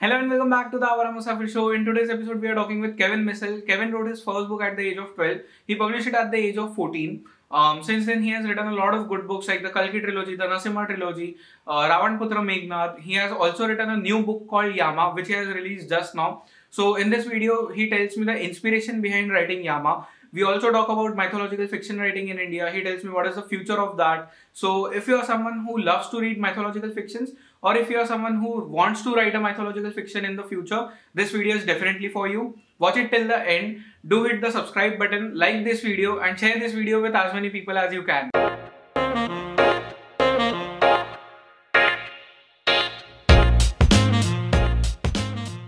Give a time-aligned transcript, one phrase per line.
[0.00, 1.70] Hello and welcome back to the Awaara Musaafir Show.
[1.72, 3.60] In today's episode, we are talking with Kevin Missal.
[3.62, 5.38] Kevin wrote his first book at the age of 12.
[5.66, 7.24] He published it at the age of 14.
[7.50, 10.36] Um, since then, he has written a lot of good books like the Kalki trilogy,
[10.36, 13.00] the Narasimha trilogy, uh, Ravan Putra Meghnad.
[13.00, 16.44] He has also written a new book called Yama, which he has released just now.
[16.70, 20.06] So, in this video, he tells me the inspiration behind writing Yama.
[20.32, 22.70] We also talk about mythological fiction writing in India.
[22.70, 24.30] He tells me what is the future of that.
[24.52, 27.30] So, if you are someone who loves to read mythological fictions,
[27.60, 30.90] or if you are someone who wants to write a mythological fiction in the future,
[31.14, 32.56] this video is definitely for you.
[32.78, 33.82] Watch it till the end.
[34.06, 37.50] Do hit the subscribe button, like this video, and share this video with as many
[37.50, 38.30] people as you can.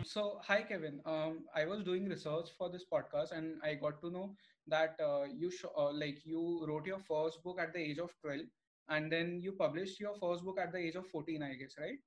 [0.04, 1.00] So, hi Kevin.
[1.04, 4.36] Um, I was doing research for this podcast, and I got to know
[4.68, 8.14] that uh, you sh- uh, like you wrote your first book at the age of
[8.22, 8.46] twelve,
[8.88, 11.98] and then you published your first book at the age of fourteen, I guess, right?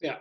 [0.00, 0.18] Yeah.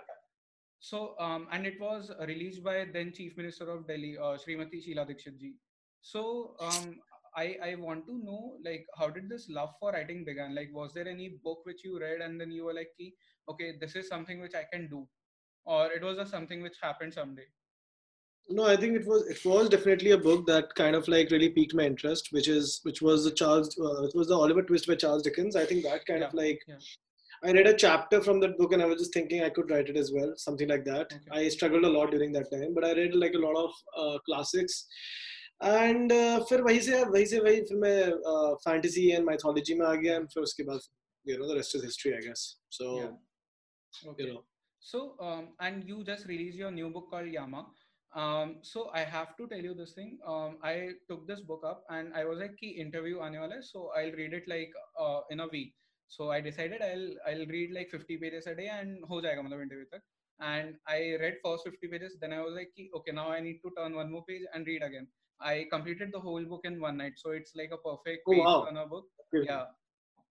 [0.80, 5.06] So, um, and it was released by then Chief Minister of Delhi, uh, Srimati Sheila
[5.06, 5.56] Dikshit ji.
[6.02, 7.00] So, um,
[7.36, 10.56] I I want to know like how did this love for writing began?
[10.56, 12.90] Like, was there any book which you read and then you were like,
[13.50, 15.08] okay, this is something which I can do,
[15.66, 17.46] or it was just something which happened someday
[18.51, 21.49] No, I think it was it was definitely a book that kind of like really
[21.49, 24.87] piqued my interest, which is which was the Charles uh, it was the Oliver Twist
[24.87, 25.57] by Charles Dickens.
[25.57, 26.77] I think that kind of Yeah, like yeah.
[27.43, 29.89] I read a chapter from that book and I was just thinking I could write
[29.89, 31.13] it as well, something like that.
[31.13, 31.41] Okay.
[31.41, 34.19] I struggled a lot during that time, but I read like a lot of uh,
[34.31, 34.87] classics.
[35.65, 39.95] And uh, फिर वहीं से वहीं से वही फिर मैं fantasy and mythology में आ
[39.95, 40.81] गया एंड फिर उसके बाद
[41.29, 42.43] you know the rest is history I guess
[42.79, 44.11] so Yeah.
[44.13, 44.25] Okay.
[44.25, 44.43] you know
[44.87, 46.71] So, um, and you just released your
[48.16, 50.18] um, so I have to tell you this thing.
[50.26, 54.12] Um, I took this book up and I was like, "Key interview ane so I'll
[54.12, 55.74] read it like uh, in a week."
[56.08, 59.62] So I decided I'll I'll read like 50 pages a day and ho jayega matlab
[59.62, 60.02] interview tak.
[60.42, 62.18] And I read first 50 pages.
[62.20, 64.66] Then I was like, Ki, "Okay, now I need to turn one more page and
[64.66, 65.08] read again."
[65.40, 68.46] I completed the whole book in one night, so it's like a perfect oh, page
[68.46, 68.66] wow.
[68.70, 69.06] on a book.
[69.32, 69.66] Yeah.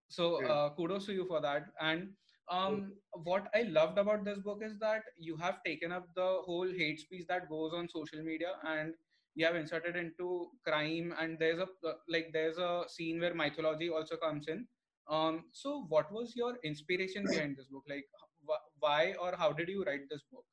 [0.09, 2.09] So uh, kudos to you for that and
[2.49, 2.93] um,
[3.23, 6.99] what I loved about this book is that you have taken up the whole hate
[6.99, 8.93] speech that goes on social media and
[9.35, 13.89] you have inserted into crime and there's a uh, like there's a scene where mythology
[13.89, 14.67] also comes in.
[15.07, 17.83] Um, so what was your inspiration behind this book?
[17.87, 18.05] Like
[18.47, 20.45] wh- why or how did you write this book?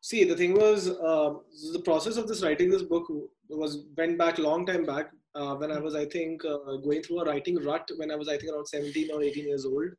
[0.00, 1.34] See, the thing was, uh,
[1.72, 3.10] the process of this writing this book
[3.48, 7.19] was went back long time back uh, when I was, I think, uh, going through
[7.21, 9.89] a writing rut when I was, I think, around 17 or 18 years old.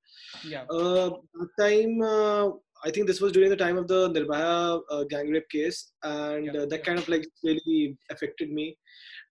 [0.44, 0.62] Yeah.
[0.64, 2.48] Uh, that time, uh,
[2.84, 6.46] I think this was during the time of the Nirbhaya uh, gang rape case, and
[6.46, 6.84] Yeah, uh, that yeah.
[6.84, 8.76] kind of like really affected me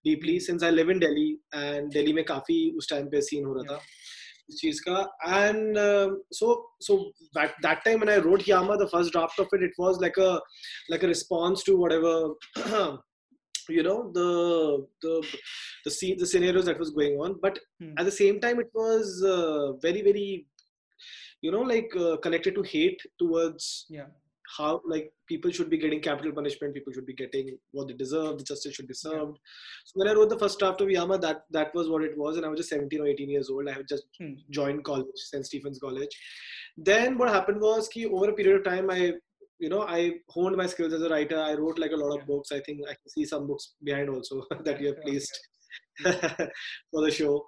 [0.04, 3.54] deeply since I live in Delhi and Delhi में काफी उस time पे scene हो
[3.54, 3.80] रहा था
[4.50, 8.88] इस चीज का and um, so so that that time when I wrote Yama the
[8.88, 10.40] first draft of it it was like a
[10.88, 12.14] like a response to whatever
[13.69, 15.13] you know the the
[15.85, 17.93] the scene the scenarios that was going on but Hmm.
[17.99, 20.27] at the same time it was uh, very very
[21.41, 23.65] you know like uh, connected to hate towards
[23.97, 24.07] Yeah.
[24.57, 28.33] how like people should be getting capital punishment people should be getting what they deserve
[28.39, 29.09] the justice should be Yeah.
[29.11, 29.37] served
[29.87, 32.37] so when i wrote the first draft of yama that that was what it was
[32.37, 34.33] and i was just 17 or 18 years old i had just Hmm.
[34.59, 36.15] joined college st stephen's college
[36.91, 39.01] then what happened was ki over a period of time i
[39.59, 41.39] you know i honed my skills as a writer.
[41.39, 42.51] I wrote like a lot of books.
[42.51, 45.39] I think i can see some books behind also that you have placed
[46.03, 47.45] for the show.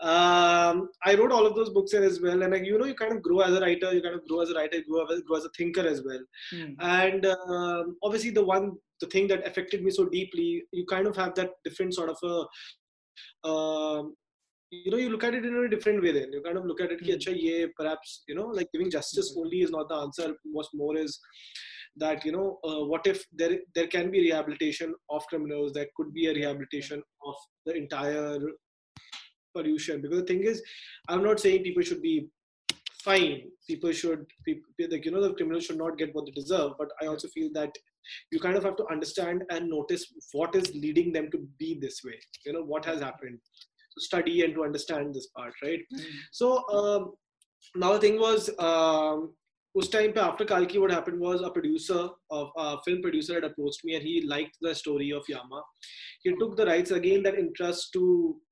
[0.00, 2.42] Um, i wrote all of those books as well.
[2.42, 3.92] And like, you know you kind of grow as a writer.
[3.92, 4.78] You kind of grow as a writer.
[4.78, 6.20] You grow as, grow as a thinker as well.
[6.50, 6.72] Hmm.
[6.80, 11.16] and um, obviously the one the thing that affected me so deeply you kind of
[11.16, 14.14] have that different sort of a um,
[14.70, 16.32] you know you look at it in a different way then.
[16.32, 17.18] You kind of look at it ki, Hmm.
[17.18, 19.40] "Acha, ye perhaps you know like giving justice Mhm.
[19.42, 20.28] only is not the answer.
[20.56, 21.18] What's more is
[21.96, 26.12] that you know uh, what if there there can be rehabilitation of criminals there could
[26.18, 27.36] be a rehabilitation of
[27.66, 28.38] the entire
[29.54, 30.00] pollution.
[30.02, 30.62] Because the thing is
[31.08, 32.28] i'm not saying people should be
[33.04, 33.36] fine.
[33.68, 36.72] People should people like you know the criminals should not get what they deserve.
[36.78, 37.76] But i also feel that
[38.32, 42.00] you kind of have to understand and notice what is leading them to be this
[42.04, 42.18] way.
[42.46, 43.38] You know what has happened
[43.93, 46.03] to study and to understand this part right Hmm.
[46.31, 46.47] so
[46.79, 47.13] um,
[47.83, 49.33] now the thing was um,
[49.79, 52.01] उस time पे after Kalki what happened was a producer
[52.35, 55.61] of a film producer had approached me and he liked the story of Yama.
[56.25, 57.23] He took the rights again.
[57.25, 58.03] That interest to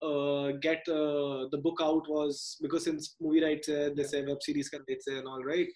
[0.10, 4.44] uh, get uh, the book out was because since movie rights hai, they say web
[4.48, 5.72] series can rights hai and all right.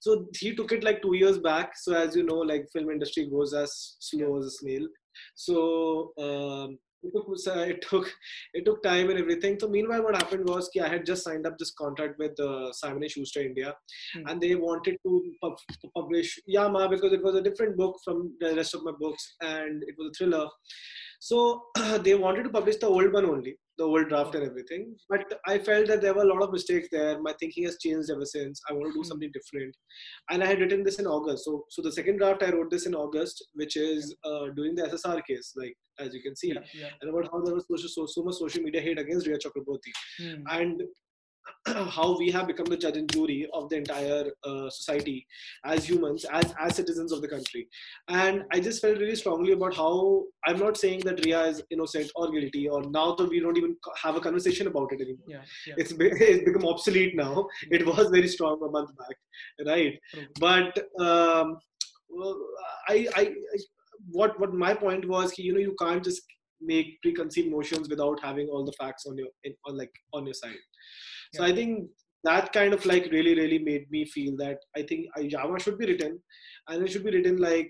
[0.00, 1.78] So he took it like two years back.
[1.84, 4.84] So as you know, like film industry goes as slow as a snail.
[5.46, 8.11] So um, it took uh, it took
[8.53, 9.57] it took time and everything.
[9.59, 13.03] So meanwhile, what happened was I had just signed up this contract with uh, Simon
[13.03, 13.73] and Schuster India,
[14.13, 14.27] Hmm.
[14.27, 15.11] and they wanted to
[15.41, 15.57] pub-
[15.95, 19.83] publish Yama because it was a different book from the rest of my books, and
[19.87, 20.47] it was a thriller.
[21.19, 21.63] So
[22.03, 24.95] they wanted to publish the old one only, the old draft and everything.
[25.09, 27.21] But I felt that there were a lot of mistakes there.
[27.21, 28.61] My thinking has changed ever since.
[28.69, 29.09] I want to do Hmm.
[29.11, 29.75] something different,
[30.31, 31.45] and I had written this in August.
[31.45, 34.83] So so the second draft I wrote this in August, which is uh, during the
[34.89, 36.89] SSR case, like as you can see, Yeah, yeah.
[37.01, 39.91] and about how there was social, so, so much social media hate against Rhea Chakraborty.
[40.19, 40.43] Hmm.
[40.49, 40.83] and
[41.89, 45.25] how we have become the judge and jury of the entire uh, society
[45.65, 47.67] as humans as as citizens of the country.
[48.07, 52.11] And i just felt really strongly about how i'm not saying that rhea is innocent
[52.15, 55.27] or guilty or now that we don't even have a conversation about it anymore.
[55.27, 55.75] Yeah, yeah.
[55.77, 57.47] it's, it's become obsolete now.
[57.71, 59.17] It was very strong a month back
[59.65, 59.99] right?
[60.39, 61.57] But um,
[62.89, 63.33] I I
[64.11, 66.21] what what my point was you know you can't just
[66.61, 70.33] make preconceived notions without having all the facts on your in, on like on your
[70.33, 70.63] side.
[71.33, 71.89] So i think
[72.23, 75.77] that kind of like really really made me feel that i think uh, yama should
[75.77, 76.19] be written
[76.69, 77.69] and it should be written like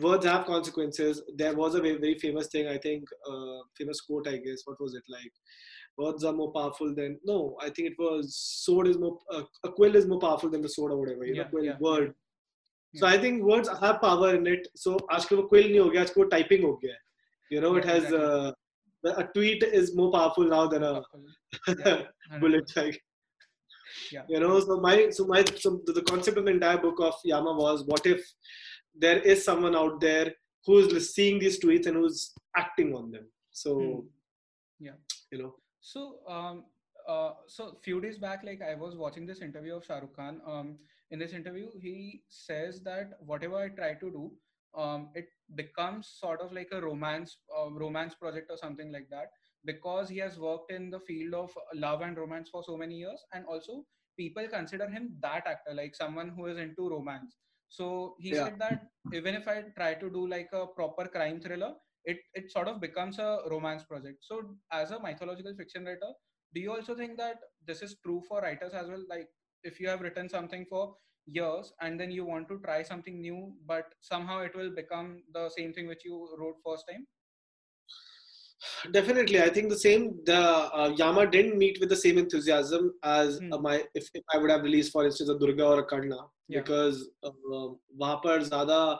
[0.00, 1.22] words have consequences.
[1.36, 4.80] There was a very, very famous thing i think uh, famous quote i guess what
[4.80, 5.32] was it like
[5.96, 9.72] words are more powerful than no i think it was sword is more uh, a
[9.72, 12.06] quill is more powerful than the sword or whatever you know Yeah, quill yeah, word.
[12.08, 12.12] yeah.
[12.99, 16.01] so i think words have power in it so आजकल वो quill नहीं हो गया
[16.01, 16.99] आजकल वो typing हो गया है
[17.55, 19.13] you know it Yeah, has exactly.
[19.13, 20.93] uh, a tweet is more powerful now than a
[21.67, 22.39] Yeah, 100%.
[22.43, 22.99] bullet like
[24.11, 24.25] Yeah.
[24.33, 27.15] you know so my so my so the, the concept of the entire book of
[27.31, 28.23] yama was what if
[29.05, 30.31] there is someone out there
[30.67, 32.21] who is seeing these tweets and who's
[32.63, 33.25] acting on them
[33.63, 33.99] so Hmm.
[34.89, 34.97] Yeah.
[35.31, 35.51] you know
[35.91, 36.01] So,
[36.33, 36.59] um,
[37.13, 40.35] uh, so few days back, like I was watching this interview of Shah Rukh Khan.
[40.51, 40.67] Um,
[41.10, 44.32] in this interview, he says that whatever I try to do,
[44.74, 49.28] um, it becomes sort of like a romance, uh, romance project or something like that,
[49.64, 53.24] because he has worked in the field of love and romance for so many years,
[53.32, 53.84] and also
[54.16, 57.38] people consider him that actor, like someone who is into romance.
[57.68, 58.34] So he Yeah.
[58.34, 58.82] said that
[59.12, 61.74] even if I try to do like a proper crime thriller,
[62.04, 64.24] it it sort of becomes a romance project.
[64.24, 66.12] So as a mythological fiction writer,
[66.54, 69.04] do you also think that this is true for writers as well?
[69.08, 69.28] Like
[69.64, 70.94] if you have written something for
[71.26, 75.48] years and then you want to try something new but somehow it will become the
[75.50, 77.06] same thing which you wrote first time
[78.92, 80.40] definitely i think the same the
[80.78, 83.52] uh, yama didn't meet with the same enthusiasm as hmm.
[83.52, 86.18] Uh, my if, if, i would have released for instance a durga or a karna
[86.48, 86.60] yeah.
[86.60, 87.30] because uh,
[88.00, 88.98] wahan par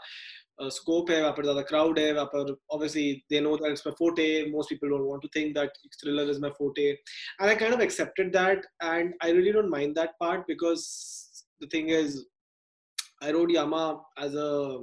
[0.61, 3.93] scope है वहाँ पर ज़्यादा crowd है वहाँ पर obviously they know that it's my
[3.99, 7.73] forte most people don't want to think that thriller is my forte and I kind
[7.73, 10.85] of accepted that and I really don't mind that part because
[11.59, 12.25] the thing is
[13.21, 14.79] I wrote Yama as a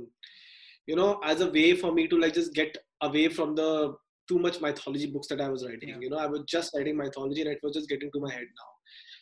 [0.87, 3.95] you know as a way for me to like just get away from the
[4.29, 5.99] too much mythology books that I was writing Yeah.
[6.01, 8.49] you know I was just writing mythology and it was just getting to my head
[8.63, 8.71] now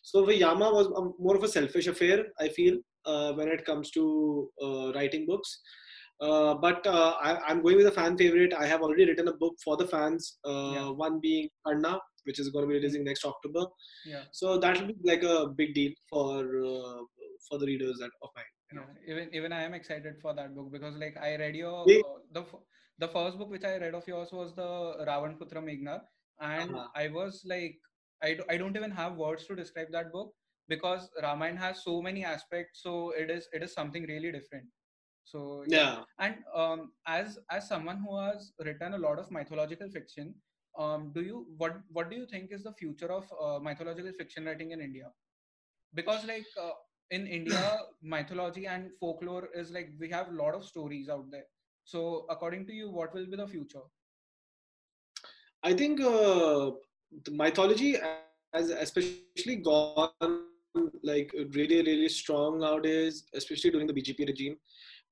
[0.03, 3.65] so the Yama was a, more of a selfish affair I feel uh, when it
[3.65, 5.61] comes to uh, writing books
[6.22, 8.54] uh, but uh, I, I'm going with a fan favorite.
[8.54, 10.38] I have already written a book for the fans.
[10.46, 10.90] Uh, Yeah.
[10.90, 13.66] One being Anna, which is going to be releasing next October.
[14.06, 14.24] Yeah.
[14.32, 16.40] So that will be like a big deal for
[16.74, 17.02] uh,
[17.50, 18.52] for the readers that of mine.
[18.72, 18.86] You know?
[19.06, 22.02] Yeah, even even I am excited for that book because like I read your Yeah.
[22.32, 22.46] the
[23.00, 24.70] the first book which I read of yours was the
[25.10, 26.02] Ravan Putra Meghna,
[26.40, 26.88] and Uh-huh.
[26.96, 27.76] I was like
[28.22, 30.34] I, do, I don't even have words to describe that book
[30.70, 34.66] because Ramayana has so many aspects, so it is it is something really different.
[35.24, 36.04] So Yeah.
[36.20, 40.34] and um, as as someone who has written a lot of mythological fiction,
[40.78, 44.46] um, do you what what do you think is the future of uh, mythological fiction
[44.46, 45.12] writing in India?
[45.94, 46.72] Because like uh,
[47.12, 51.46] in India, mythology and folklore is like we have a lot of stories out there.
[51.86, 53.86] So according to you, what will be the future?
[55.64, 56.72] I think uh,
[57.26, 59.62] the mythology has especially gone
[60.14, 60.32] like
[60.84, 64.22] really really strong nowadays, especially during the BJP regime.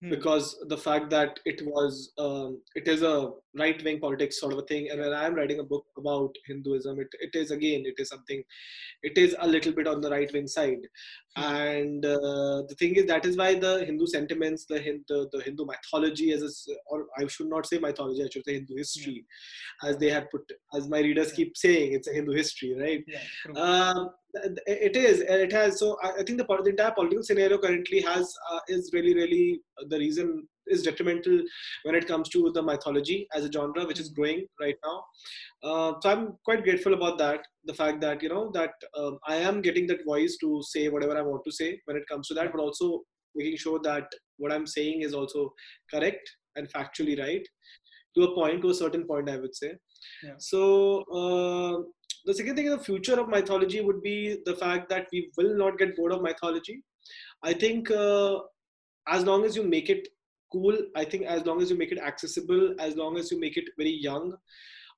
[0.01, 0.09] Hmm.
[0.09, 3.29] because the fact that it was um, it is a
[3.61, 6.33] right wing politics sort of a thing and when i am writing a book about
[6.47, 8.41] hinduism it, it is again it is something
[9.03, 10.85] it is a little bit on the right wing side
[11.37, 11.43] Hmm.
[11.43, 15.65] and uh, the thing is that is why the hindu sentiments the hindu the hindu
[15.69, 19.19] mythology as a, or i should not say mythology i should say hindu history
[19.89, 20.41] as they had put
[20.79, 21.35] as my readers Yeah.
[21.37, 24.09] keep saying it's a hindu history right Yeah, um,
[24.65, 28.59] it is it has so i, think the, the entire political scenario currently has uh,
[28.67, 31.41] is really really uh, the reason is detrimental
[31.83, 35.03] when it comes to the mythology as a genre which is growing right now
[35.63, 39.35] uh, so i'm quite grateful about that the fact that you know that um, i
[39.35, 42.33] am getting that voice to say whatever i want to say when it comes to
[42.33, 43.01] that but also
[43.35, 44.05] making sure that
[44.37, 45.51] what i'm saying is also
[45.93, 47.47] correct and factually right
[48.15, 49.73] to a point, to a certain point, I would say.
[50.23, 50.33] Yeah.
[50.39, 51.83] So uh,
[52.25, 55.55] the second thing in the future of mythology would be the fact that we will
[55.55, 56.83] not get bored of mythology.
[57.43, 58.39] I think uh,
[59.07, 60.07] as long as you make it
[60.51, 63.57] cool, I think as long as you make it accessible, as long as you make
[63.57, 64.35] it very young,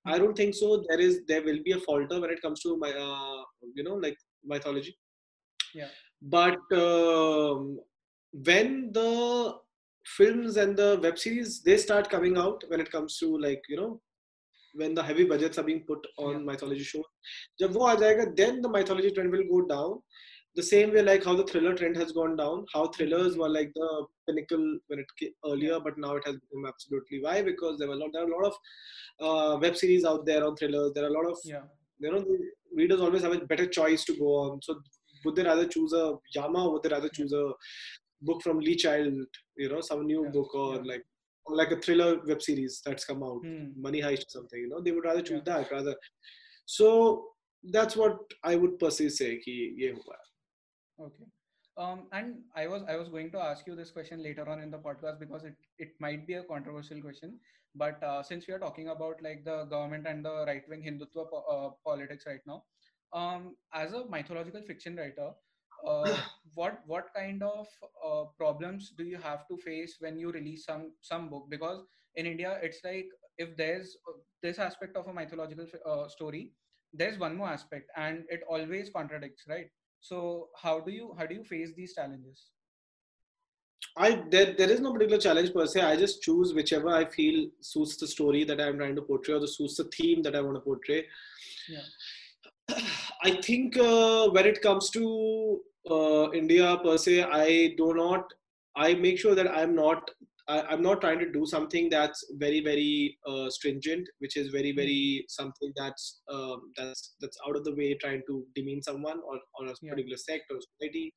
[0.05, 0.83] I don't think so.
[0.89, 3.95] There is there will be a falter when it comes to my uh, you know
[3.95, 4.97] like mythology.
[5.73, 5.87] Yeah.
[6.21, 7.79] But um,
[8.31, 9.55] when the
[10.05, 13.77] films and the web series they start coming out when it comes to like you
[13.77, 14.01] know
[14.73, 16.45] when the heavy budgets are being put on yeah.
[16.49, 17.09] mythology shows
[17.61, 19.91] jab wo jayega then the mythology trend will go down
[20.55, 23.71] the same way like how the thriller trend has gone down how thrillers were like
[23.75, 23.89] the
[24.27, 27.95] pinnacle when it came earlier but now it has become absolutely why because there were
[27.99, 28.55] a lot there are a lot of
[29.27, 31.65] uh, web series out there on thrillers there are a lot of yeah.
[31.99, 32.23] you know
[32.81, 34.75] readers always have a better choice to go on so
[35.25, 37.45] would they rather choose a yama would they rather choose a
[38.21, 39.13] book from lee child
[39.57, 40.29] you know some new yeah.
[40.37, 40.81] book or yeah.
[40.91, 41.05] like
[41.45, 43.69] or like a thriller web series that's come out Hmm.
[43.87, 45.53] money heist or something you know they would rather choose Yeah.
[45.61, 45.95] that rather
[46.65, 46.89] so
[47.77, 48.17] that's what
[48.51, 50.17] i would personally say ki ye hua.
[51.05, 51.25] Okay.
[51.83, 54.69] Um, and I was I was going to ask you this question later on in
[54.73, 57.39] the podcast because it, it might be a controversial question.
[57.83, 61.23] But uh, since we are talking about like the government and the right wing Hindutva
[61.31, 62.59] po- uh, politics right now,
[63.21, 65.31] um, as a mythological fiction writer,
[65.85, 66.17] uh,
[66.55, 67.67] what what kind of
[68.05, 71.47] uh, problems do you have to face when you release some some book?
[71.49, 71.83] Because
[72.15, 76.51] in India, it's like if there's uh, this aspect of a mythological uh, story,
[76.93, 79.69] there's one more aspect, and it always contradicts, right?
[79.99, 82.51] So how do you how do you face these challenges?
[83.97, 87.47] i there, there is no particular challenge per se i just choose whichever i feel
[87.61, 90.41] suits the story that i'm trying to portray or the suits the theme that i
[90.41, 91.05] want to portray
[91.69, 92.77] Yeah.
[93.29, 95.03] i think uh, when it comes to
[95.89, 98.25] uh, india per se i do not
[98.75, 100.11] i make sure that i'm not
[100.53, 104.71] I, i'm not trying to do something that's very very uh, stringent which is very
[104.79, 109.37] very something that's um, that's that's out of the way trying to demean someone or,
[109.57, 109.91] or a Yeah.
[109.91, 111.13] particular sect or society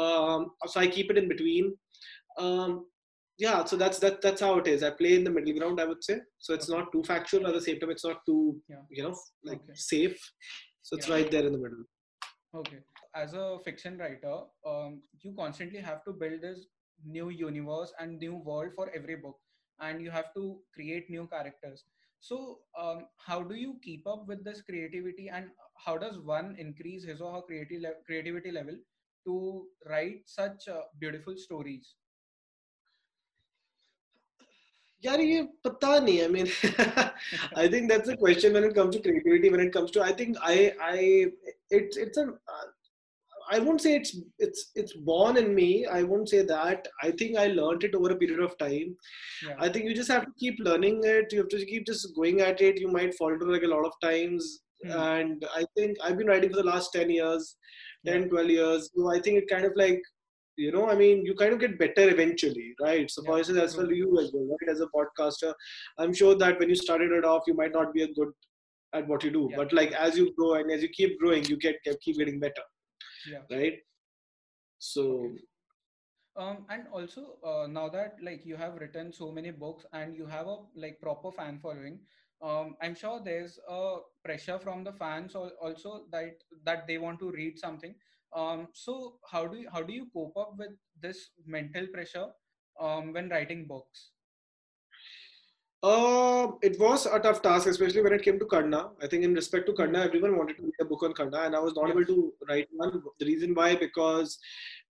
[0.00, 1.74] um, so i keep it in between
[2.38, 2.86] um,
[3.38, 5.84] yeah so that's that that's how it is i play in the middle ground i
[5.84, 8.84] would say so it's not too factual at the same time it's not too Yeah.
[8.96, 9.14] you know
[9.44, 9.74] like Okay.
[9.74, 10.18] safe
[10.82, 11.14] so it's Yeah.
[11.16, 11.84] right there in the middle
[12.60, 12.78] Okay
[13.17, 16.65] As a fiction writer, um, you constantly have to build this
[17.05, 19.37] new universe and new world for every book,
[19.79, 21.85] and you have to create new characters.
[22.19, 25.49] So, um, how do you keep up with this creativity, and
[25.85, 28.77] how does one increase his or her creativity le- creativity level
[29.25, 31.95] to write such uh, beautiful stories?
[35.05, 36.47] यार ये पता नहीं I mean
[37.63, 40.13] I think that's a question when it comes to creativity when it comes to I
[40.13, 40.99] think I I
[41.69, 42.25] it's it's a
[43.50, 47.36] I won't say it's it's it's born in me I won't say that I think
[47.38, 48.96] I learned it over a period of time
[49.46, 49.56] Yeah.
[49.58, 52.40] I think you just have to keep learning it you have to keep just going
[52.40, 54.90] at it you might falter like a lot of times Hmm.
[54.92, 57.56] and I think I've been writing for the last 10 years
[58.06, 58.28] 10 Yeah.
[58.28, 60.00] 12 years so I think it kind of like
[60.56, 63.08] you know, I mean, you kind of get better eventually, right?
[63.08, 64.70] So Yeah, for instance, as well you as well, right?
[64.72, 65.52] As a podcaster,
[65.98, 68.32] I'm sure that when you started it off, you might not be a good
[68.92, 69.56] at what you do, Yeah.
[69.58, 71.76] but like as you grow and as you keep growing, you get
[72.06, 72.64] keep getting better,
[73.28, 73.42] Yeah.
[73.50, 73.78] right?
[74.78, 75.44] So Okay.
[76.42, 80.26] um and also uh, now that like you have written so many books and you
[80.26, 81.98] have a like proper fan following
[82.50, 83.80] um i'm sure there's a
[84.24, 87.94] pressure from the fans al- also that that they want to read something
[88.34, 90.72] um so how do you how do you cope up with
[91.08, 92.28] this mental pressure
[92.80, 94.10] um when writing books
[95.80, 98.90] Uh, it was a tough task, especially when it came to Karna.
[99.00, 101.54] I think in respect to Karna, everyone wanted to read a book on Karna, and
[101.54, 101.92] I was not Yeah.
[101.92, 103.02] able to write one.
[103.20, 104.38] The reason why, because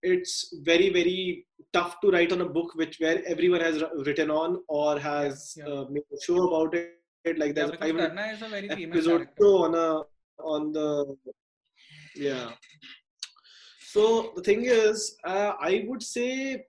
[0.03, 4.63] it's very, very tough to write on a book which where everyone has written on
[4.69, 5.67] or has yeah.
[5.67, 6.95] Uh, made a show about it.
[7.37, 10.03] Like yeah there's a five karna is a very famous episode show on a
[10.43, 11.17] on the
[12.15, 12.53] yeah.
[13.81, 16.65] So the thing is, uh, I would say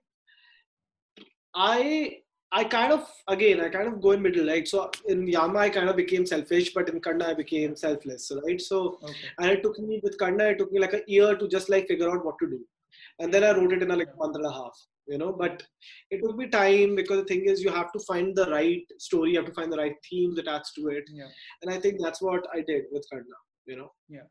[1.54, 2.18] I
[2.52, 4.66] I kind of again I kind of go in middle, right?
[4.66, 8.60] So in Yama I kind of became selfish, but in Karna I became selfless, right?
[8.60, 11.48] So okay and it took me with Karna, it took me like a year to
[11.48, 12.60] just like figure out what to do,
[13.20, 14.76] and then I wrote it in a like month and a half,
[15.06, 15.32] you know.
[15.32, 15.62] But
[16.10, 19.32] it took me time because the thing is you have to find the right story,
[19.32, 21.28] you have to find the right themes attached to it, yeah
[21.62, 23.90] and I think that's what I did with Karna, you know.
[24.08, 24.28] Yeah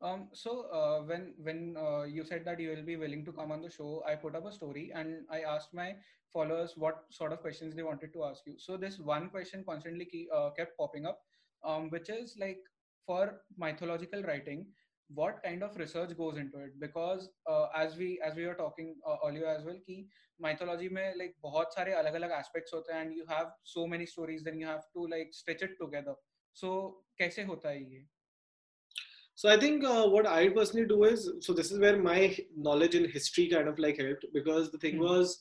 [0.00, 3.50] um, so uh, when when uh, you said that you will be willing to come
[3.50, 5.94] on the show, I put up a story and I asked my
[6.31, 8.55] followers what sort of questions they wanted to ask you.
[8.57, 11.19] So this one question constantly ke- uh, kept popping up,
[11.63, 12.59] um, which is like
[13.05, 14.65] for mythological writing,
[15.09, 18.95] what kind of research goes into it because uh, as we as we were talking
[19.07, 20.07] uh, earlier as well ki
[20.39, 24.05] mythology mein like बहुत सारे अलग अलग aspects होते हैं and you have so many
[24.05, 26.15] stories then you have to like stitch it together
[26.53, 26.73] so
[27.21, 28.05] कैसे होता है ये
[29.35, 32.17] so I think uh, what I personally do is so this is where my
[32.55, 35.13] knowledge in history kind of like helped because the thing mm-hmm.
[35.13, 35.39] was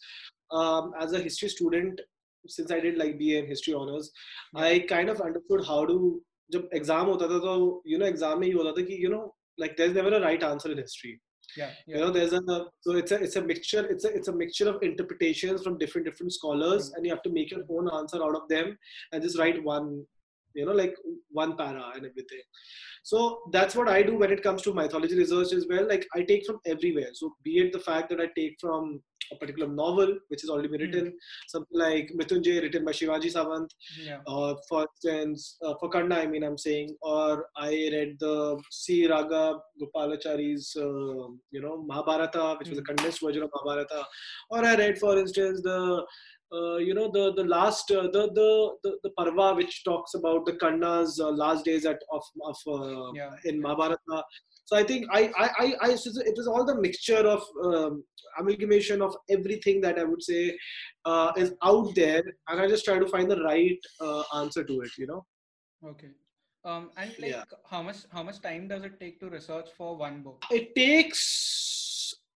[0.50, 2.00] um, as a history student
[2.46, 4.10] since I did like BA in history honors
[4.54, 4.62] yeah.
[4.62, 6.20] I kind of understood how to
[6.52, 9.20] जब exam होता था तो you know exam में ये होता था कि you know
[9.60, 11.10] like there's never a right answer in history
[11.56, 12.54] yeah, yeah, you know there's a
[12.86, 16.06] so it's a it's a mixture it's a it's a mixture of interpretations from different
[16.06, 16.96] different scholars mm-hmm.
[16.96, 18.72] and you have to make your own answer out of them
[19.12, 19.90] and just write one
[20.57, 20.95] you know like
[21.41, 22.45] one para and everything
[23.07, 25.87] so that's what I do when it comes to mythology research as well.
[25.87, 27.11] Like I take from everywhere.
[27.13, 30.67] So be it the fact that I take from a particular novel which has already
[30.67, 31.13] been written, mm.
[31.47, 34.17] something like Mrityunjay written by Shivaji Savant, yeah.
[34.27, 39.07] or for instance, uh, for Karna, I mean, I'm saying, or I read the C.
[39.07, 42.71] Raga Gopalachari's, uh, you know, Mahabharata, which mm.
[42.71, 42.87] was a hmm.
[42.87, 44.05] condensed version of Mahabharata,
[44.49, 46.05] or I read, for instance, the
[46.53, 50.45] uh, you know the the last uh, the, the the the parva which talks about
[50.45, 53.31] the Karna's uh, last days at of of uh, yeah.
[53.45, 54.23] in Mahabharata.
[54.65, 58.03] So I think I I I, I it was all the mixture of um,
[58.39, 60.57] amalgamation of everything that I would say
[61.05, 64.81] uh, is out there, and I just try to find the right uh, answer to
[64.81, 64.91] it.
[64.97, 65.25] You know.
[65.85, 66.09] Okay.
[66.65, 67.43] Um, and like yeah.
[67.69, 70.43] how much how much time does it take to research for one book?
[70.51, 71.86] It takes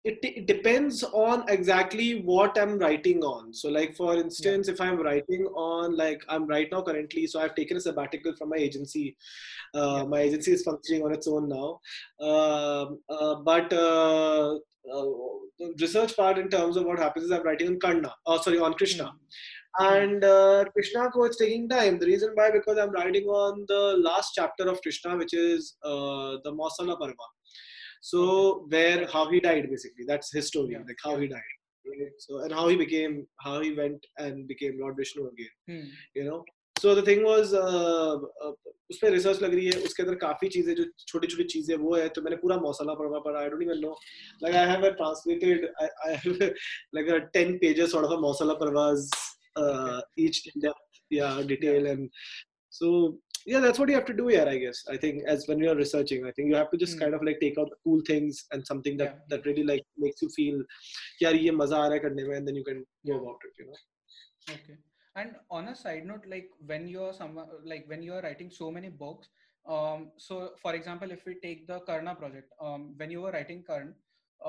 [0.04, 4.75] it, it, depends on exactly what i'm writing on so like for instance yeah.
[4.75, 8.49] if i'm writing on like i'm right now currently so i've taken a sabbatical from
[8.49, 9.16] my agency
[9.75, 10.04] uh, yeah.
[10.04, 11.78] my agency is functioning on its own now
[12.26, 15.07] um, uh, but uh, uh,
[15.78, 18.73] research part in terms of what happens is i'm writing on karna oh sorry on
[18.75, 19.95] krishna mm-hmm.
[19.95, 23.97] and uh, krishna ko it's taking time the reason why because i'm writing on the
[23.99, 27.28] last chapter of krishna which is uh, the mausala parva
[28.00, 30.04] so where how he died basically.
[30.07, 31.40] That's his story, like how he died.
[32.19, 35.54] So and how he became how he went and became Lord Vishnu again.
[35.69, 35.88] Hmm.
[36.14, 36.45] You know?
[36.78, 38.52] So the thing was uh, uh
[38.90, 42.59] research lag rahi hai, uske kaafi cheeze, jo chote chote cheeze, wo hai, to pura
[42.59, 43.95] masala padha, I don't even know.
[44.40, 45.66] Like I have a translated
[46.07, 46.52] I, have
[46.92, 49.11] like ten pages sort of a mausala parvas
[49.57, 50.78] uh, each depth,
[51.11, 52.09] yeah, detail and
[52.71, 53.19] so
[53.50, 54.78] yeah that's what you have to do here i guess.
[54.95, 57.00] I think as when you're researching i think you have to just mm.
[57.02, 59.25] kind of like take out the cool things and something that yeah.
[59.30, 60.58] that really like makes you feel
[61.23, 63.67] yaar ye maza aa raha karne mein and then you can go about it you
[63.71, 63.80] know?
[64.56, 64.76] Okay.
[65.21, 67.32] And on a side note like when you're some
[67.73, 69.32] like when you're writing so many books
[69.76, 73.60] um so for example if we take the karna project um when you were writing
[73.71, 73.93] karna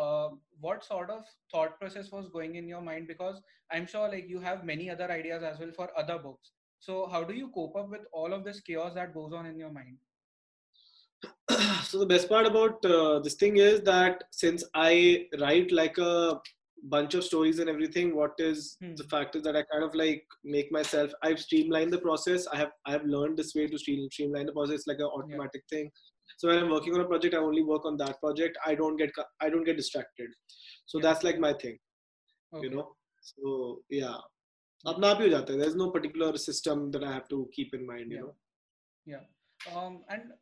[0.01, 0.29] uh,
[0.65, 3.07] what sort of thought process was going in your mind?
[3.13, 3.39] Because
[3.75, 7.23] i'm sure like you have many other ideas as well for other books so how
[7.23, 9.97] do you cope up with all of this chaos that goes on in your mind?
[11.83, 16.39] so the best part about uh, this thing is that since I write like a
[16.85, 18.95] bunch of stories and everything, what is hmm.
[18.95, 21.11] the fact is that I kind of like make myself.
[21.21, 22.47] I've streamlined the process.
[22.47, 25.63] I have I have learned this way to streamline the process It's like an automatic
[25.71, 25.77] yeah.
[25.77, 25.91] thing.
[26.37, 28.57] So when I'm working on a project, I only work on that project.
[28.65, 30.29] I don't get I don't get distracted.
[30.87, 31.03] So yeah.
[31.03, 31.77] that's like my thing.
[32.55, 32.69] Okay.
[32.69, 32.95] You know.
[33.21, 34.17] So yeah
[34.92, 37.74] अपना आप ही हो जाता है there's no particular system that I have to keep
[37.78, 38.26] in mind you yeah.
[38.26, 38.34] know
[39.14, 40.32] yeah um and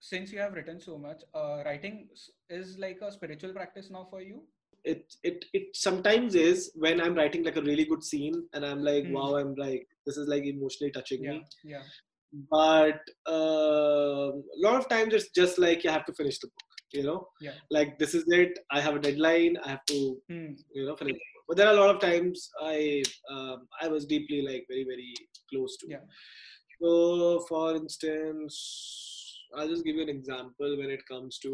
[0.00, 2.08] since you have written so much uh, writing
[2.50, 4.42] is like a spiritual practice now for you
[4.84, 8.82] it it it sometimes is when i'm writing like a really good scene and i'm
[8.88, 9.12] like mm.
[9.12, 11.82] wow i'm like this is like emotionally touching yeah, me yeah
[12.50, 16.70] but uh, a lot of times it's just like you have to finish the book
[16.92, 20.54] you know yeah like this is it i have a deadline i have to mm.
[20.74, 21.16] you know finish
[21.49, 25.13] but there are a lot of times I um, I was deeply like very very
[25.51, 25.87] close to.
[25.89, 26.05] Yeah.
[26.79, 31.51] So for instance, I'll just give you an example when it comes to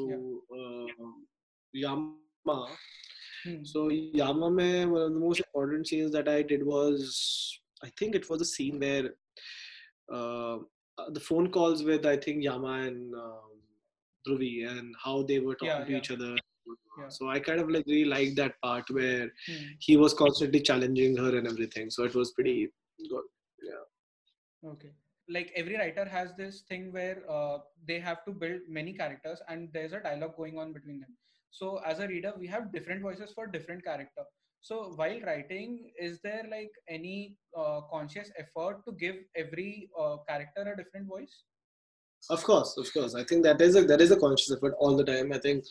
[0.52, 0.60] yeah.
[0.60, 0.86] uh,
[1.74, 2.68] Yama.
[3.46, 3.64] Hmm.
[3.64, 8.16] So Yama, mein, one of the most important scenes that I did was I think
[8.16, 9.12] it was a scene where
[10.14, 10.58] uh,
[11.14, 13.56] the phone calls with I think Yama and um,
[14.28, 16.36] Dhruvi and how they were talking yeah, to each other
[17.00, 17.10] yeah.
[17.10, 19.66] So I kind of like really like that part where hmm.
[19.80, 21.90] he was constantly challenging her and everything.
[21.90, 22.70] So it was pretty
[23.10, 23.24] good.
[23.64, 24.70] Yeah.
[24.72, 24.92] Okay.
[25.28, 29.70] Like every writer has this thing where uh, they have to build many characters and
[29.74, 31.16] there's a dialogue going on between them.
[31.52, 34.24] So as a reader, we have different voices for different character.
[34.62, 40.74] So while writing, is there like any uh, conscious effort to give every uh, character
[40.74, 41.44] a different voice?
[42.30, 43.16] Of course of course.
[43.16, 45.32] I think that is a that is a conscious effort all the time.
[45.34, 45.64] I think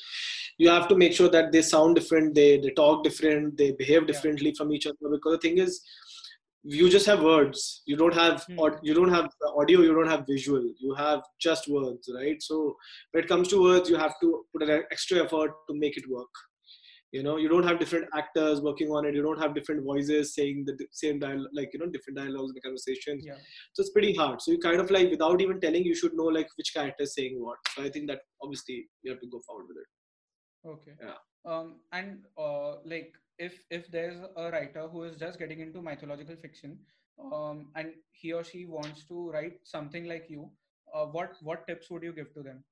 [0.58, 4.06] you have to make sure that they sound different they they talk different they behave
[4.06, 4.58] differently yeah.
[4.58, 5.80] from each other because the thing is
[6.66, 7.82] you just have words.
[7.86, 8.58] You don't have Hmm.
[8.58, 9.28] aud- you don't have
[9.62, 10.64] audio you don't have visual.
[10.78, 12.42] You have just words right?
[12.42, 12.76] So
[13.10, 16.08] when it comes to words you have to put an extra effort to make it
[16.08, 16.34] work
[17.16, 20.34] you know you don't have different actors working on it you don't have different voices
[20.38, 23.40] saying the same dialogue like you know different dialogues in the conversation Yeah.
[23.72, 26.30] so it's pretty hard so you kind of like without even telling you should know
[26.38, 29.40] like which character is saying what so i think that obviously you have to go
[29.48, 29.90] forward with it
[30.66, 30.92] Okay.
[31.02, 31.16] Yeah.
[31.44, 36.36] Um, and uh, like if if there's a writer who is just getting into mythological
[36.44, 36.78] fiction,
[37.32, 40.50] um, and he or she wants to write something like you,
[40.94, 42.64] uh, what what tips would you give to them?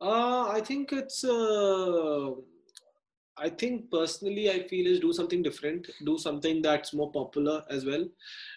[0.00, 1.22] Uh, I think it's.
[1.22, 2.30] Uh,
[3.38, 5.88] I think personally, I feel is do something different.
[6.04, 8.04] Do something that's more popular as well.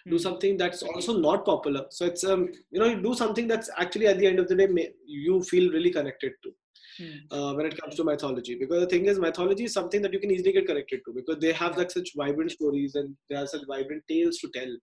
[0.08, 0.18] Do Hmm.
[0.18, 1.86] something that's also not popular.
[1.90, 4.54] So it's um, you know, you do something that's actually at the end of the
[4.54, 6.54] day may, you feel really connected to.
[6.98, 7.16] Hmm.
[7.30, 10.18] Uh, when it comes to mythology, because the thing is, mythology is something that you
[10.20, 11.78] can easily get connected to because they have Yeah.
[11.78, 14.76] like such vibrant stories and they have such vibrant tales to tell.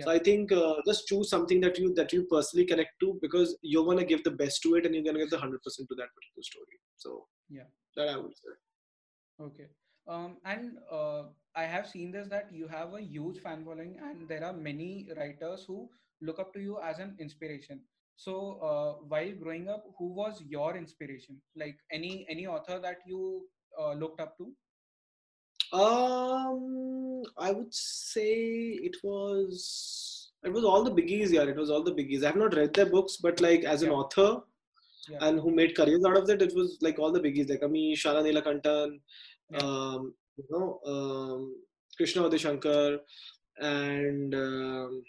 [0.00, 3.56] So I think uh, just choose something that you that you personally connect to because
[3.62, 5.94] you're gonna give the best to it and you're gonna give the hundred percent to
[5.96, 6.78] that particular story.
[6.96, 7.68] So Yeah.
[7.96, 8.54] that I would say.
[9.40, 9.68] Okay.
[10.08, 14.28] Um, and uh, I have seen this that you have a huge fan following, and
[14.28, 15.88] there are many writers who
[16.22, 17.80] look up to you as an inspiration.
[18.16, 21.40] So, uh, while growing up, who was your inspiration?
[21.56, 23.46] Like any any author that you
[23.78, 24.52] uh, looked up to?
[25.72, 31.30] Um, I would say it was it was all the biggies.
[31.30, 32.22] Yeah, it was all the biggies.
[32.22, 34.42] I have not read their books, but like as an author
[35.08, 35.18] yeah.
[35.22, 36.42] and who made careers out of it.
[36.42, 39.00] It was like all the biggies like Ami, Shara Neelakantan,
[39.50, 39.58] yeah.
[39.58, 41.54] um, you know, um,
[41.96, 42.98] Krishna Udayasankar,
[43.60, 45.02] and um,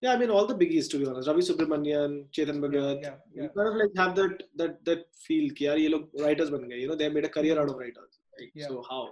[0.00, 1.28] yeah, I mean all the biggies to be honest.
[1.28, 3.48] Ravi Subramanian, Chetan Bhagat, yeah, yeah, yeah.
[3.56, 5.52] kind of like have that that that feel.
[5.54, 6.80] Ki, yaar, ye log writers ban gaye.
[6.82, 8.20] You know, they made a career out of writers.
[8.38, 8.50] Right?
[8.54, 8.68] Yeah.
[8.68, 9.08] So how?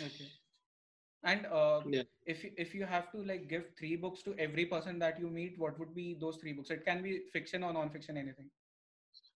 [0.00, 0.30] Okay.
[1.24, 2.02] And uh, Yeah.
[2.26, 5.28] if you, if you have to like give three books to every person that you
[5.28, 6.70] meet, what would be those three books?
[6.70, 8.50] It can be fiction or non-fiction, anything.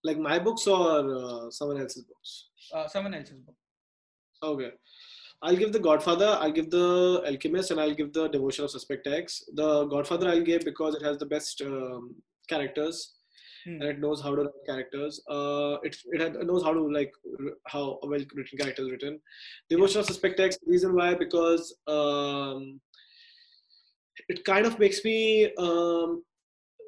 [0.03, 2.49] Like my books or uh, someone else's books?
[2.73, 3.55] Uh, someone else's book.
[4.43, 4.71] Okay.
[5.43, 9.07] I'll give the Godfather, I'll give the Alchemist, and I'll give the Devotion of Suspect
[9.07, 9.45] X.
[9.55, 12.15] The Godfather I'll give because it has the best um,
[12.49, 13.16] characters
[13.67, 13.81] Hmm.
[13.81, 15.21] and it knows how to write characters.
[15.29, 17.13] Uh, it it knows how to like
[17.67, 19.21] how a well written character is written.
[19.69, 20.59] Devotion of Suspect X.
[20.67, 22.81] Reason why because um,
[24.29, 26.23] it kind of makes me um,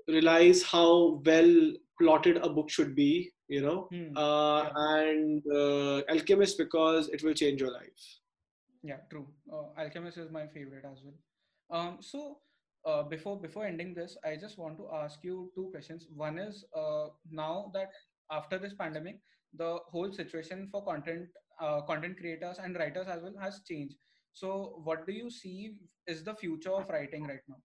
[0.06, 1.52] realize how well
[2.00, 3.30] plotted a book should be.
[3.48, 4.16] You know, Hmm.
[4.16, 4.72] uh, Yeah.
[5.02, 8.02] and uh, Alchemist because it will change your life.
[8.82, 9.26] Yeah, true.
[9.52, 11.14] Uh, Alchemist is my favorite as well.
[11.78, 12.38] Um, so
[12.84, 16.06] uh, before before ending this, I just want to ask you two questions.
[16.14, 17.90] One is uh, now that
[18.30, 19.20] after this pandemic,
[19.54, 21.28] the whole situation for content
[21.60, 23.96] uh, content creators and writers as well has changed.
[24.32, 25.74] So, what do you see
[26.06, 27.56] is the future of writing right now?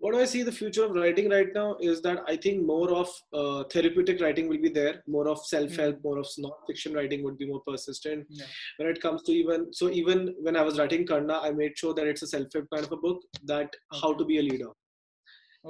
[0.00, 2.90] What do I see the future of writing right now is that I think more
[2.94, 7.36] of uh, therapeutic writing will be there, more of self-help, more of non-fiction writing would
[7.38, 8.26] be more persistent.
[8.30, 8.46] Yeah.
[8.76, 11.94] When it comes to even so, even when I was writing Karna, I made sure
[11.94, 14.70] that it's a self-help kind of a book that how to be a leader.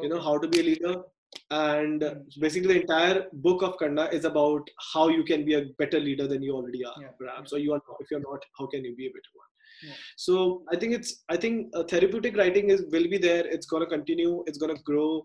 [0.03, 0.95] You know how to be a leader,
[1.51, 2.41] and Mm.
[2.41, 6.27] basically the entire book of Karna is about how you can be a better leader
[6.33, 7.51] than you already are, Yeah, perhaps.
[7.53, 7.57] yeah.
[7.57, 7.97] Or you are not.
[8.05, 9.48] If you're not, how can you be a better one?
[9.83, 9.95] Yeah.
[10.17, 13.47] So I think it's I think uh, therapeutic writing is will be there.
[13.47, 14.45] It's gonna continue.
[14.47, 15.25] It's gonna grow,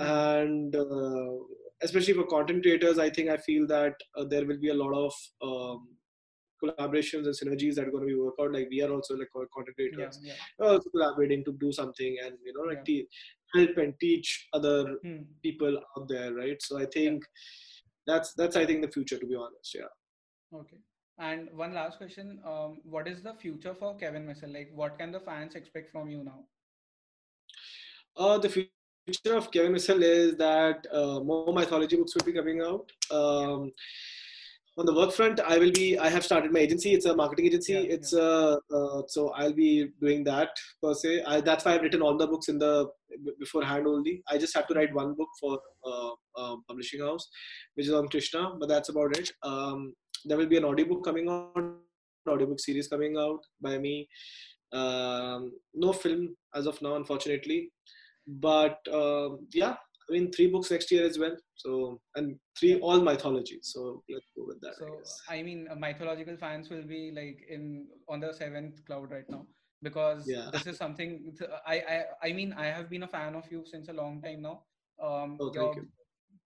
[0.00, 0.06] Mm.
[0.38, 1.32] and uh,
[1.82, 4.92] especially for content creators, I think I feel that uh, there will be a lot
[4.94, 5.88] of um,
[6.62, 8.52] collaborations and synergies that are going to be worked out.
[8.52, 10.34] Like we are also like content creators, yeah.
[10.60, 12.84] also collaborating to do something and you know like Yeah.
[13.04, 13.08] te-
[13.54, 15.22] help and teach other Hmm.
[15.42, 16.60] people out there, right?
[16.60, 17.24] So I think
[18.06, 19.74] that's that's I think the future to be honest.
[19.74, 19.92] Yeah.
[20.60, 20.78] Okay.
[21.18, 22.40] And one last question.
[22.46, 24.52] Um, what is the future for Kevin Missal?
[24.52, 26.40] Like, what can the fans expect from you now?
[28.16, 32.60] Uh, the future of Kevin Missal is that uh, more mythology books will be coming
[32.60, 32.90] out.
[33.10, 33.72] Um,
[34.78, 35.98] on the work front, I will be.
[35.98, 36.92] I have started my agency.
[36.92, 37.72] It's a marketing agency.
[37.72, 40.50] Yeah, it's uh, uh, so I'll be doing that
[40.82, 41.22] per se.
[41.26, 42.90] I, that's why I've written all the books in the
[43.38, 44.22] beforehand only.
[44.28, 47.26] I just have to write one book for uh, uh, publishing house,
[47.74, 48.52] which is on Krishna.
[48.60, 49.30] But that's about it.
[49.42, 51.54] Um, there will be an audiobook coming out,
[52.28, 54.08] audiobook series coming out by me.
[54.72, 57.70] Um, no film as of now, unfortunately.
[58.26, 59.76] But um, yeah,
[60.08, 61.36] I mean, three books next year as well.
[61.54, 63.58] So and three all mythology.
[63.62, 64.70] So let's go with that.
[64.70, 65.20] I So, guess.
[65.28, 69.46] I mean, uh, mythological fans will be like in on the seventh cloud right now
[69.82, 70.50] because Yeah.
[70.52, 73.64] this is something th- I, I I mean I have been a fan of you
[73.66, 74.62] since a long time now.
[75.02, 75.86] Um, Oh, your, thank you.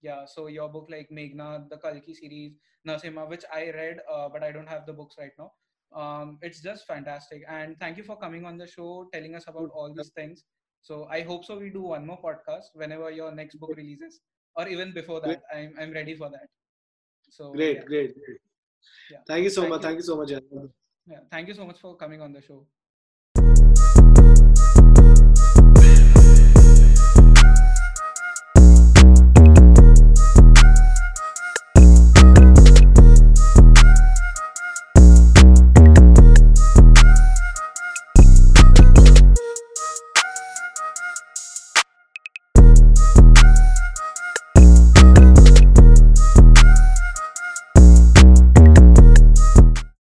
[0.02, 2.52] Yeah, so your book like Meghna, the Kalki series,
[2.86, 5.52] Nasima, which I read, uh, but I don't have the books right now.
[5.94, 7.42] Um, it's just fantastic.
[7.48, 10.44] And thank you for coming on the show, telling us about all these things.
[10.82, 11.58] So I hope so.
[11.58, 14.20] We do one more podcast whenever your next book releases,
[14.56, 15.42] or even before that.
[15.54, 16.48] I'm I'm ready for that.
[17.28, 17.84] So great, yeah.
[17.84, 18.38] great, great.
[19.10, 19.18] Yeah.
[19.26, 19.80] Thank you so thank much.
[19.82, 19.88] You.
[19.88, 20.30] Thank you so much.
[21.06, 21.18] Yeah.
[21.30, 22.66] Thank you so much for coming on the show.